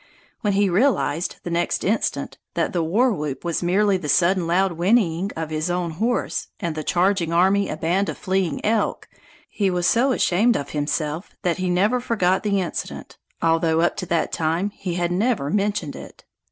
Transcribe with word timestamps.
When 0.39 0.53
he 0.53 0.67
realized, 0.67 1.35
the 1.43 1.51
next 1.51 1.83
instant, 1.83 2.39
that 2.55 2.73
the 2.73 2.81
war 2.81 3.13
whoop 3.13 3.43
was 3.45 3.61
merely 3.61 3.97
the 3.97 4.09
sudden 4.09 4.47
loud 4.47 4.71
whinnying 4.71 5.29
of 5.35 5.51
his 5.51 5.69
own 5.69 5.91
horse, 5.91 6.47
and 6.59 6.73
the 6.73 6.83
charging 6.83 7.31
army 7.31 7.69
a 7.69 7.77
band 7.77 8.09
of 8.09 8.17
fleeing 8.17 8.65
elk, 8.65 9.07
he 9.47 9.69
was 9.69 9.85
so 9.85 10.11
ashamed 10.11 10.57
of 10.57 10.71
himself 10.71 11.35
that 11.43 11.57
he 11.57 11.69
never 11.69 11.99
forgot 11.99 12.41
the 12.41 12.59
incident, 12.61 13.19
although 13.43 13.81
up 13.81 13.95
to 13.97 14.07
that 14.07 14.31
time 14.31 14.71
he 14.71 14.95
had 14.95 15.11
never 15.11 15.51
mentioned 15.51 15.95
it. 15.95 16.23